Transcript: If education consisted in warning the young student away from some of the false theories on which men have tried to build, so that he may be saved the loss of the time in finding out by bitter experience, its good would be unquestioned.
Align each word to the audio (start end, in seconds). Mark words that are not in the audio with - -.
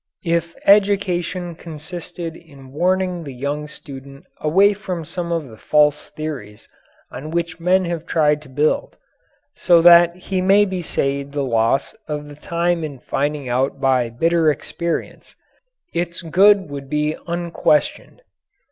If 0.25 0.55
education 0.65 1.53
consisted 1.53 2.35
in 2.35 2.71
warning 2.71 3.23
the 3.23 3.35
young 3.35 3.67
student 3.67 4.25
away 4.39 4.73
from 4.73 5.05
some 5.05 5.31
of 5.31 5.47
the 5.47 5.57
false 5.59 6.09
theories 6.09 6.67
on 7.11 7.29
which 7.29 7.59
men 7.59 7.85
have 7.85 8.07
tried 8.07 8.41
to 8.41 8.49
build, 8.49 8.95
so 9.53 9.79
that 9.83 10.15
he 10.15 10.41
may 10.41 10.65
be 10.65 10.81
saved 10.81 11.33
the 11.33 11.43
loss 11.43 11.93
of 12.07 12.25
the 12.29 12.35
time 12.35 12.83
in 12.83 12.97
finding 12.97 13.47
out 13.47 13.79
by 13.79 14.09
bitter 14.09 14.49
experience, 14.49 15.35
its 15.93 16.23
good 16.23 16.67
would 16.71 16.89
be 16.89 17.15
unquestioned. 17.27 18.23